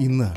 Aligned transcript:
ഇന്ന് 0.00 0.34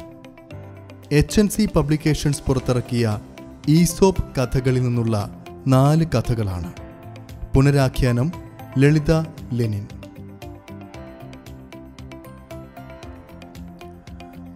H 1.12 1.40
N 1.40 1.50
C 1.50 1.70
publications 1.76 2.44
പുറത്തിറക്കിയ 2.44 3.20
Aesop 3.68 4.24
കഥകളിൽ 4.36 4.84
നിന്നുള്ള 4.84 5.44
നാല് 5.68 6.06
കഥകളാണ്. 6.16 6.74
പുനരാഖ്യാനം 7.56 8.32
ലളിത 8.78 9.12
ലെനിൻ. 9.54 9.88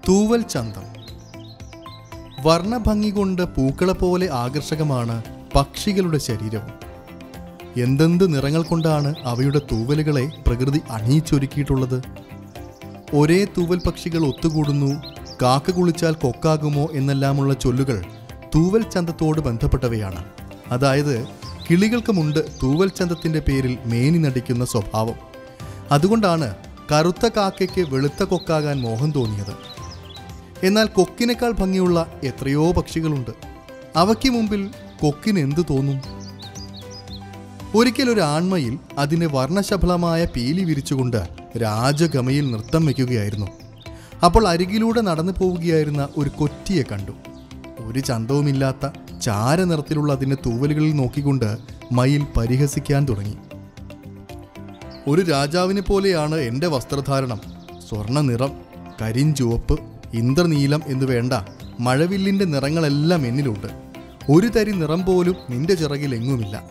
തൂവൽ 0.07 0.41
ചന്തം. 0.41 0.83
വർണഭംഗി 2.43 3.09
കൊണ്ട് 3.09 3.41
പൂക്കളെ 3.41 3.93
പോലെ 3.93 4.29
ആകർഷകമാണ് 4.31 5.23
പക്ഷികളുടെ 5.55 6.17
ശരീരവും. 6.17 6.73
എന്തെന്ത് 7.83 8.35
നിറങ്ങൾ 8.35 8.61
കൊണ്ടാണ് 8.61 9.15
അവയുടെ 9.23 9.59
തൂവലുകളെ 9.59 10.31
പ്രകൃതി 10.47 10.81
അണിയിച്ചൊരുക്കിയിട്ടുള്ളത്? 10.89 12.03
ഒരേ 13.13 13.45
തൂവൽ 13.45 13.79
പക്ഷികൾ 13.79 14.27
ഒത്തുകൂടുന്നു. 14.27 15.01
കാക്ക 15.41 15.71
കുളിച്ചാൽ 15.71 16.13
കൊക്കാകുമോ 16.13 16.87
എന്നെല്ലാമുള്ള 16.91 17.53
ചൊല്ലുകൾ 17.53 18.05
തൂവൽ 18.55 18.81
ചന്തത്തോട് 18.81 19.41
ബന്ധപ്പെട്ടവയാണ്. 19.41 20.25
അതായത് 20.71 21.27
കിളികൾക്കുമുണ്ട് 21.69 22.45
തൂവൽ 22.63 22.89
ചന്തത്തിന്റെ 22.89 23.39
പേരിൽ 23.39 23.77
മേനി 23.85 24.17
നടിക്കുന്ന 24.17 24.65
സ്വഭാവം. 24.65 25.13
അതുകൊണ്ടാണ് 25.91 26.55
കറുത്ത 26.91 27.29
കാക്കയ്ക്ക് 27.37 27.81
വെളുത്ത 27.81 28.23
കൊക്കാകാൻ 28.23 28.81
മോഹം 28.81 29.11
തോന്നിയത്. 29.11 29.55
എന്നാൽ 30.65 30.87
കൊക്കിനേക്കാൾ 30.87 31.51
ഭംഗിയുള്ള 31.51 32.19
എത്രയോ 32.23 32.71
പക്ഷികളുണ്ട്. 32.71 33.31
അവയ്ക്ക് 33.95 34.29
മുമ്പിൽ 34.29 34.69
കൊക്കിന് 35.01 35.39
എന്തു 35.39 35.61
തോന്നും? 35.69 36.01
ഒരിക്കലൊരു 37.75 38.21
ആൺമയിൽ 38.21 38.79
അതിന്റെ 38.97 39.25
വർണശബളമായ 39.25 40.25
പീലി 40.25 40.63
വിരിച്ചുകൊണ്ട് 40.63 41.36
രാജഗമയിൽ 41.57 42.51
നൃത്തം 42.51 42.85
വയ്ക്കുകയായിരുന്നു. 42.85 43.47
അപ്പോൾ 44.25 44.47
അരികിലൂടെ 44.47 45.01
നടന്നു 45.01 45.33
പോവുകയായിരുന്ന 45.39 46.07
ഒരു 46.17 46.31
കൊറ്റിയെ 46.37 46.83
കണ്ടു. 46.83 47.11
ഒരു 47.79 47.99
ചന്തവുമില്ലാത്ത 47.99 48.89
ചാര 49.21 49.63
നിറത്തിലുള്ള 49.63 50.13
അതിന്റെ 50.13 50.35
തൂവലുകളിൽ 50.35 50.95
നോക്കിക്കൊണ്ട് 50.95 51.57
മയിൽ 51.91 52.25
പരിഹസിക്കാൻ 52.37 53.05
തുടങ്ങി. 53.05 53.37
ഒരു 55.07 55.21
രാജാവിനെ 55.21 55.81
പോലെയാണ് 55.81 56.35
എന്റെ 56.35 56.67
വസ്ത്രധാരണം. 56.67 57.41
സ്വർണ 57.89 58.19
നിറം 58.19 58.51
കരിഞ്ചുവപ്പ് 59.01 59.79
ഇന്ദ്രനീലം 60.13 60.81
എന്ന് 60.87 61.05
വേണ്ട 61.05 61.33
മഴവില്ലിന്റെ 61.79 62.45
നിറങ്ങളെല്ലാം 62.45 63.27
എന്നിലുണ്ട്. 63.27 63.67
ഒരു 64.31 64.47
തരി 64.47 64.71
നിറം 64.71 65.05
പോലും 65.05 65.35
നിന്റെ 65.49 65.75
ചിറകിലെങ്ങുമില്ല. 65.75 66.63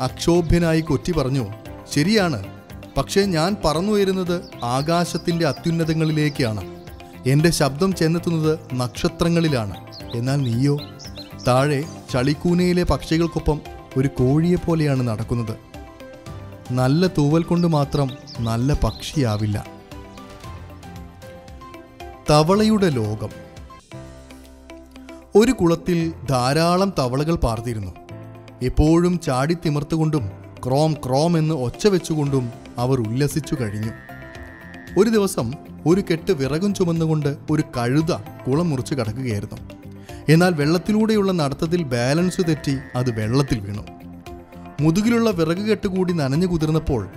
അക്ഷോഭ്യനായി 0.00 0.80
കൊറ്റി 0.80 1.12
പറഞ്ഞു 1.12 1.46
ശരിയാണ് 1.94 2.59
പക്ഷേ 2.96 3.20
ഞാൻ 3.20 3.56
പറന്നുയരുന്നത് 3.64 4.64
ആകാശത്തിന്റെ 4.64 5.46
അത്യുന്നതങ്ങളിലേക്കാണ്. 5.46 6.80
എന്റെ 7.26 7.50
ശബ്ദം 7.50 7.92
ചെന്നെത്തുന്നത് 7.92 8.58
നക്ഷത്രങ്ങളിലാണ്. 8.74 9.74
എന്നാൽ 10.14 10.36
നീയോ? 10.36 10.78
താഴെ 11.48 11.84
ചളിക്കൂനയിലെ 12.12 12.82
പക്ഷികൾക്കൊപ്പം 12.82 13.60
ഒരു 13.96 14.08
കോഴിയെപ്പോലെയാണ് 14.08 15.08
നടക്കുന്നത്. 15.08 15.56
നല്ല 16.72 17.06
തൂവൽ 17.06 17.42
കൊണ്ട് 17.42 17.66
മാത്രം 17.66 18.10
നല്ല 18.40 18.74
പക്ഷിയാവില്ല. 18.74 19.66
തവളയുടെ 22.30 22.90
ലോകം. 22.90 23.28
ഒരു 25.34 25.52
കുളത്തിൽ 25.52 26.12
ധാരാളം 26.30 26.92
തവളകൾ 26.98 27.34
പാർത്തിരുന്നു. 27.34 27.92
എപ്പോഴും 28.62 29.18
ചാടി 29.18 29.56
തിമിർത്തുകൊണ്ടും 29.64 30.30
ക്രോം 30.66 30.94
ക്രോം 31.06 31.38
എന്ന് 31.38 31.54
ഒച്ച 31.54 31.86
വെച്ചുകൊണ്ടും 31.86 32.59
അവർ 32.80 33.00
ഉല്ലസിച്ചു 33.00 33.56
കഴിഞ്ഞു. 33.60 33.92
ഒരു 34.98 35.10
ദിവസം 35.10 35.52
ഒരു 35.86 36.00
കെട്ട് 36.00 36.32
വിറകും 36.32 36.74
ചുമന്നുകൊണ്ട് 36.74 37.36
ഒരു 37.50 37.62
കഴുത 37.76 38.12
കുളം 38.46 38.70
മുറിച്ച് 38.70 38.94
കടക്കുകയായിരുന്നു. 38.94 39.56
എന്നാൽ 40.28 40.52
വെള്ളത്തിലൂടെയുള്ള 40.54 41.32
നടത്തത്തിൽ 41.32 41.82
ബാലൻസ് 41.82 42.40
തെറ്റി 42.48 42.78
അത് 42.96 43.10
വെള്ളത്തിൽ 43.10 43.60
വീണു. 43.60 43.84
മുതുകിലുള്ള 44.80 45.30
വിറക് 45.30 45.64
കെട്ടുകൂടി 45.70 46.12
നനഞ്ഞു 46.12 46.46
കുതിർന്നപ്പോൾ 46.46 47.08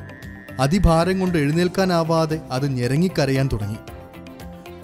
അതിഭാരം 0.60 1.20
കൊണ്ട് 1.20 1.38
എഴുന്നേൽക്കാനാവാതെ 1.38 2.42
അത് 2.52 2.68
ഞെരങ്ങിക്കരയാൻ 2.68 3.50
തുടങ്ങി. 3.54 3.78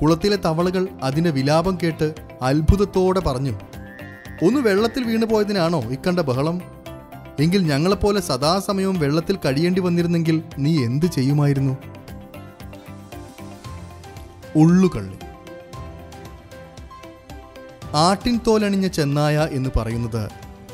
കുളത്തിലെ 0.02 0.36
തവളകൾ 0.36 0.88
അതിന്റെ 1.04 1.30
വിലാപം 1.30 1.78
കേട്ട് 1.84 2.14
അത്ഭുതത്തോടെ 2.42 3.20
പറഞ്ഞു 3.20 3.52
ഒന്ന് 4.44 4.60
വെള്ളത്തിൽ 4.60 5.04
വീണു 5.04 5.26
പോയതിനാണോ 5.26 5.82
ഇക്കണ്ട 5.82 6.20
ബഹളം? 6.20 6.79
എങ്കിൽ 7.42 7.62
ഞങ്ങളെപ്പോലെ 7.62 8.22
സദാസമയവും 8.22 9.00
വെള്ളത്തിൽ 9.00 9.36
കഴിയേണ്ടി 9.36 9.82
വന്നിരുന്നെങ്കിൽ 9.82 10.44
നീ 10.58 10.84
എന്ത് 10.84 11.06
ചെയ്യുമായിരുന്നു? 11.06 11.78
ഉള്ളുകള്ളി. 14.56 15.18
ആട്ടിൻ 17.94 18.40
തോലണിഞ്ഞ 18.48 18.88
ചെന്നായ 18.88 19.48
എന്ന് 19.52 19.70
പറയുന്നത് 19.78 20.30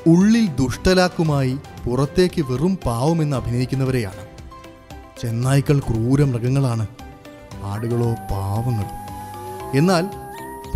ഉള്ളിൽ 0.07 0.45
ദുഷ്ടലാക്കുമായി 0.45 1.57
പുറത്തേക്ക് 1.85 2.41
വെറും 2.41 2.77
പാവമെന്ന് 2.85 3.37
അഭിനയിക്കുന്നവരെയാണ്. 3.37 4.27
ചെന്നായ്ക്കൾ 5.21 5.79
ക്രൂര 5.79 6.23
മൃഗങ്ങളാണ്. 6.23 6.87
ആടുകളോ 7.63 8.13
പാവങ്ങളും. 8.13 9.05
എന്നാൽ 9.77 10.05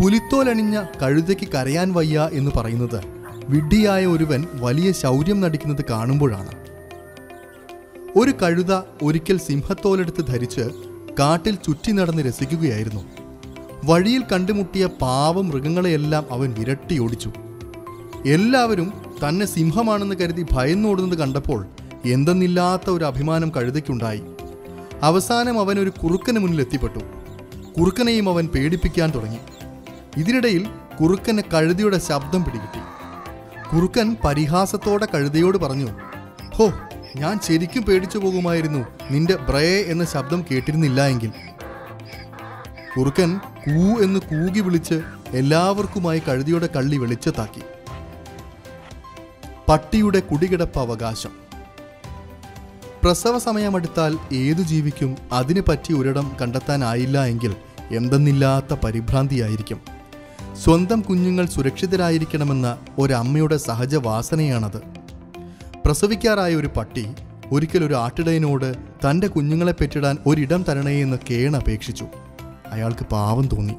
പുലിത്തോലണിഞ്ഞ 0.02 0.82
കഴുതയ്ക്ക് 1.02 1.48
കരയാൻ 1.52 1.92
വയ്യ 1.92 2.30
എന്ന് 2.32 2.50
പറയുന്നത് 2.56 3.19
വിഡ്ഢിയായ 3.50 4.06
ഒരുവൻ 4.06 4.44
വലിയ 4.54 4.92
ശൗര്യം 4.92 5.40
നടിക്കുന്നത് 5.40 5.84
കാണുമ്പോഴാണ്. 5.90 6.50
ഒരു 8.16 8.32
കഴുത 8.42 8.74
ഒരിക്കൽ 9.02 9.38
സിംഹത്തോലെടുത്ത് 9.38 10.26
ധരിച്ച് 10.26 10.60
കാട്ടിൽ 11.18 11.54
ചുറ്റി 11.54 11.92
നടന്ന് 11.92 12.22
രസിക്കുകയായിരുന്നു. 12.22 13.00
വഴിയിൽ 13.84 14.22
കണ്ടുമുട്ടിയ 14.32 14.86
പാവ 14.86 15.40
മൃഗങ്ങളെയെല്ലാം 15.40 16.26
അവൻ 16.30 16.54
വിരട്ടി 16.58 16.98
ഓടിച്ചു. 16.98 17.32
എല്ലാവരും 18.26 18.92
തന്നെ 19.28 19.46
സിംഹമാണെന്ന് 19.46 20.16
കരുതി 20.16 20.46
ഭയന്നോടുന്നത് 20.52 21.18
കണ്ടപ്പോൾ 21.18 21.66
എന്തെന്നില്ലാത്ത 22.06 22.90
ഒരു 22.90 23.04
അഭിമാനം 23.04 23.52
കഴുതയ്ക്കുണ്ടായി. 23.56 24.22
അവസാനം 25.02 25.60
അവൻ 25.60 25.78
ഒരു 25.78 25.90
കുറുക്കന് 25.90 26.38
മുന്നിൽ 26.38 26.60
എത്തിപ്പെട്ടു. 26.60 26.98
കുറുക്കനെയും 27.80 28.28
അവൻ 28.28 28.46
പേടിപ്പിക്കാൻ 28.46 29.10
തുടങ്ങി. 29.10 29.38
ഇതിനിടയിൽ 30.16 30.66
കുറുക്കന് 31.00 31.42
കഴുതിയുടെ 31.54 31.98
ശബ്ദം 31.98 32.44
പിടികിട്ടി. 32.44 32.89
കുറുക്കൻ 33.72 34.16
പരിഹാസത്തോടെ 34.24 35.06
കഴുതയോട് 35.14 35.58
പറഞ്ഞു 35.58 35.88
ഹോ 36.54 36.72
ഞാൻ 37.16 37.40
ശരിക്കും 37.40 37.82
പേടിച്ചു 37.82 38.18
പോകുമായിരുന്നു 38.18 38.86
നിന്റെ 39.10 39.36
ബ്രയെ 39.36 39.82
എന്ന 39.82 40.04
ശബ്ദം 40.04 40.44
കേട്ടിരുന്നില്ല 40.50 41.06
എങ്കിൽ. 41.06 41.30
കുറുക്കൻ 42.96 43.38
കൂ 43.38 44.00
എന്ന് 44.00 44.20
കൂകി 44.20 44.60
വിളിച്ച് 44.60 45.02
എല്ലാവർക്കുമായി 45.28 46.18
കഴുതിയുടെ 46.18 46.68
കള്ളി 46.76 46.96
വെളിച്ചത്താക്കി. 46.96 47.62
പട്ടിയുടെ 49.68 50.20
കുടികിടപ്പ് 50.20 50.78
അവകാശം 50.78 51.30
പ്രസവ 53.02 53.38
സമയമെടുത്താൽ 53.38 54.18
ഏതു 54.32 54.62
ജീവിക്കും 54.62 55.16
അതിനു 55.32 55.60
പറ്റിയ 55.68 55.96
ഒരിടം 55.96 56.36
കണ്ടെത്താനായില്ല 56.42 57.24
എങ്കിൽ 57.24 57.56
എന്തെന്നില്ലാത്ത 57.90 58.74
പരിഭ്രാന്തിയായിരിക്കും. 58.84 59.89
സ്വന്തം 60.56 61.00
കുഞ്ഞുങ്ങൾ 61.00 61.46
സുരക്ഷിതരായിരിക്കണമെന്ന 61.46 62.78
ഒരമ്മയുടെ 62.98 63.56
സഹജ 63.56 63.96
വാസനയാണത് 63.96 64.82
പ്രസവിക്കാറായ 65.84 66.54
ഒരു 66.54 66.70
പട്ടി 66.76 67.06
ഒരിക്കൽ 67.52 67.84
ഒരു 67.84 67.94
ആട്ടിടയനോട് 67.94 68.74
തന്റെ 68.74 69.26
കുഞ്ഞുങ്ങളെ 69.26 69.72
പെറ്റിടാൻ 69.72 70.18
ഒരിടം 70.26 70.62
തരണേ 70.62 71.02
എന്ന് 71.02 71.16
കേണപേക്ഷിച്ചു 71.30 72.06
അയാൾക്ക് 72.72 73.04
പാവം 73.04 73.48
തോന്നി. 73.48 73.74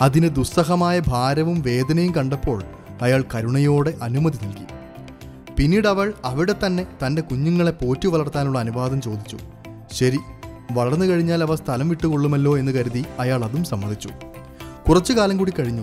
അതിന് 0.00 0.28
ദുസ്സഹമായ 0.28 1.02
ഭാരവും 1.06 1.62
വേദനയും 1.62 2.14
കണ്ടപ്പോൾ 2.14 2.62
അയാൾ 3.02 3.24
കരുണയോടെ 3.34 3.94
അനുമതി 4.02 4.46
നൽകി. 4.46 4.66
പിന്നീട് 5.58 5.88
അവൾ 5.88 6.12
അവിടെ 6.24 6.54
തന്നെ 6.66 6.86
തന്റെ 7.06 7.22
കുഞ്ഞുങ്ങളെ 7.22 7.70
പോറ്റി 7.70 8.06
വളർത്താനുള്ള 8.06 8.58
അനുവാദം 8.58 9.00
ചോദിച്ചു. 9.00 9.38
ശരി 9.92 10.18
വളർന്നു 10.72 11.06
കഴിഞ്ഞാൽ 11.06 11.42
അവ 11.42 11.54
സ്ഥലം 11.54 11.88
വിട്ടുകൊള്ളുമല്ലോ 11.88 12.58
എന്ന് 12.58 12.72
കരുതി 12.72 13.04
അയാൾ 13.18 13.44
അതും 13.44 13.64
സമ്മതിച്ചു. 13.64 14.08
കുറച്ചു 14.92 15.12
കാലം 15.12 15.36
കൂടി 15.36 15.52
കഴിഞ്ഞു. 15.58 15.82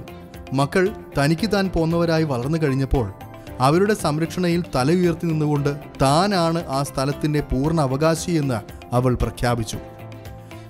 മക്കൾ 0.53 0.93
തനിക്ക് 1.17 1.51
താൻ 1.51 1.69
പോന്നവരായി 1.69 2.23
വളർന്നു 2.23 2.57
കഴിഞ്ഞപ്പോൾ 2.57 3.13
അവരുടെ 3.59 3.93
സംരക്ഷണയിൽ 3.93 4.63
തല 4.75 4.91
ഉയർത്തി 4.91 5.25
നിന്നുകൊണ്ട് 5.25 5.77
താനാണ് 6.01 6.67
ആ 6.67 6.83
സ്ഥലത്തിന്റെ 6.83 7.41
പൂർണ 7.41 7.81
അവകാശി 7.81 8.31
എന്ന് 8.31 8.61
അവൾ 8.95 9.15
പ്രഖ്യാപിച്ചു. 9.15 9.77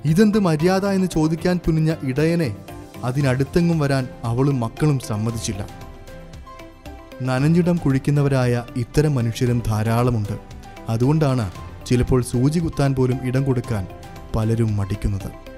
ഇതെന്ത് 0.06 0.40
മര്യാദ 0.40 0.86
എന്ന് 0.86 1.08
ചോദിക്കാൻ 1.08 1.60
തുനിഞ്ഞ 1.68 1.94
ഇടയനെ 2.04 2.56
അതിനടുത്തെങ്ങും 3.04 3.80
വരാൻ 3.80 4.08
അവളും 4.24 4.60
മക്കളും 4.60 5.00
സമ്മതിച്ചില്ല. 5.00 5.68
നനഞ്ഞിടം 7.22 7.78
കുഴിക്കുന്നവരായ 7.78 8.64
ഇത്തരം 8.76 9.16
മനുഷ്യരും 9.16 9.64
ധാരാളമുണ്ട്. 9.68 10.40
അതുകൊണ്ടാണ് 10.90 11.52
ചിലപ്പോൾ 11.86 12.22
സൂചി 12.22 12.60
കുത്താൻ 12.60 12.96
പോലും 12.96 13.20
ഇടം 13.24 13.44
കൊടുക്കാൻ 13.44 13.88
പലരും 14.36 14.78
മടിക്കുന്നത്. 14.78 15.49